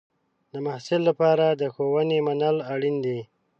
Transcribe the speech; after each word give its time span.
د 0.51 0.53
محصل 0.65 1.01
لپاره 1.09 1.45
د 1.51 1.61
ښوونې 1.73 2.17
منل 2.27 2.57
اړین 2.73 2.95
دی. 3.05 3.19